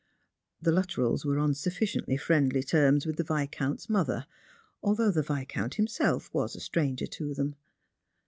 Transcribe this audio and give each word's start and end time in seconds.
The 0.59 0.71
Luttrells 0.71 1.25
were 1.25 1.37
on 1.37 1.53
sufficiently 1.53 2.17
friendly 2.17 2.63
terms 2.63 3.05
with 3.05 3.17
the 3.17 3.23
Viscount's 3.23 3.87
mother, 3.87 4.25
although 4.81 5.11
the 5.11 5.21
Viscount 5.21 5.75
himself 5.75 6.33
was 6.33 6.55
a 6.55 6.59
stranger 6.59 7.05
to 7.05 7.35
them. 7.35 7.55